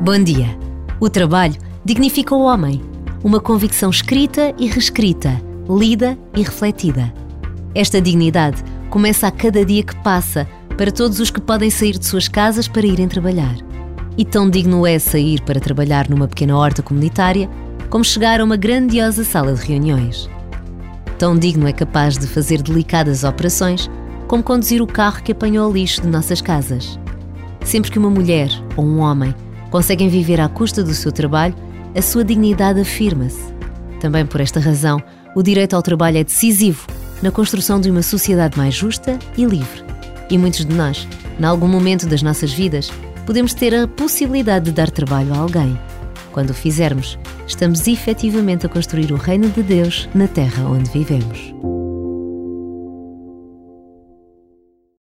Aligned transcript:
Bom 0.00 0.24
dia. 0.24 0.58
O 0.98 1.10
trabalho 1.10 1.54
dignifica 1.84 2.34
o 2.34 2.40
homem. 2.40 2.82
Uma 3.22 3.40
convicção 3.40 3.90
escrita 3.90 4.54
e 4.58 4.68
reescrita, 4.68 5.38
lida 5.68 6.18
e 6.34 6.42
refletida. 6.42 7.12
Esta 7.74 8.00
dignidade 8.00 8.64
começa 8.88 9.26
a 9.26 9.30
cada 9.30 9.66
dia 9.66 9.82
que 9.82 9.96
passa 9.96 10.48
para 10.78 10.90
todos 10.90 11.20
os 11.20 11.30
que 11.30 11.40
podem 11.40 11.68
sair 11.68 11.98
de 11.98 12.06
suas 12.06 12.26
casas 12.26 12.66
para 12.66 12.86
irem 12.86 13.08
trabalhar. 13.08 13.56
E 14.16 14.24
tão 14.24 14.48
digno 14.48 14.86
é 14.86 14.98
sair 14.98 15.42
para 15.42 15.60
trabalhar 15.60 16.08
numa 16.08 16.26
pequena 16.26 16.56
horta 16.56 16.82
comunitária 16.82 17.50
como 17.90 18.02
chegar 18.02 18.40
a 18.40 18.44
uma 18.44 18.56
grandiosa 18.56 19.24
sala 19.24 19.52
de 19.52 19.60
reuniões. 19.66 20.26
Tão 21.18 21.38
digno 21.38 21.68
é 21.68 21.72
capaz 21.72 22.16
de 22.16 22.26
fazer 22.26 22.62
delicadas 22.62 23.24
operações 23.24 23.90
como 24.32 24.42
conduzir 24.42 24.80
o 24.80 24.86
carro 24.86 25.22
que 25.22 25.32
apanhou 25.32 25.70
o 25.70 25.74
lixo 25.74 26.00
de 26.00 26.08
nossas 26.08 26.40
casas. 26.40 26.98
Sempre 27.66 27.90
que 27.90 27.98
uma 27.98 28.08
mulher 28.08 28.48
ou 28.78 28.82
um 28.82 29.00
homem 29.00 29.34
conseguem 29.70 30.08
viver 30.08 30.40
à 30.40 30.48
custa 30.48 30.82
do 30.82 30.94
seu 30.94 31.12
trabalho, 31.12 31.54
a 31.94 32.00
sua 32.00 32.24
dignidade 32.24 32.80
afirma-se. 32.80 33.52
Também 34.00 34.24
por 34.24 34.40
esta 34.40 34.58
razão, 34.58 35.02
o 35.36 35.42
direito 35.42 35.76
ao 35.76 35.82
trabalho 35.82 36.16
é 36.16 36.24
decisivo 36.24 36.86
na 37.20 37.30
construção 37.30 37.78
de 37.78 37.90
uma 37.90 38.00
sociedade 38.00 38.56
mais 38.56 38.74
justa 38.74 39.18
e 39.36 39.44
livre. 39.44 39.84
E 40.30 40.38
muitos 40.38 40.64
de 40.64 40.74
nós, 40.74 41.06
em 41.38 41.44
algum 41.44 41.68
momento 41.68 42.06
das 42.06 42.22
nossas 42.22 42.54
vidas, 42.54 42.90
podemos 43.26 43.52
ter 43.52 43.74
a 43.74 43.86
possibilidade 43.86 44.64
de 44.64 44.72
dar 44.72 44.90
trabalho 44.90 45.34
a 45.34 45.40
alguém. 45.40 45.78
Quando 46.32 46.48
o 46.48 46.54
fizermos, 46.54 47.18
estamos 47.46 47.86
efetivamente 47.86 48.64
a 48.64 48.68
construir 48.70 49.12
o 49.12 49.16
reino 49.16 49.50
de 49.50 49.62
Deus 49.62 50.08
na 50.14 50.26
terra 50.26 50.64
onde 50.64 50.90
vivemos. 50.90 51.52